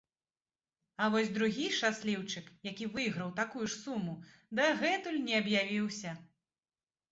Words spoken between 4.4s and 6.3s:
дагэтуль не аб'явіўся.